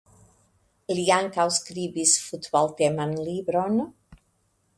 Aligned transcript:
Li 0.99 1.03
ankaŭ 1.17 1.45
skribis 1.57 2.15
futbalteman 2.31 3.15
libron. 3.29 3.79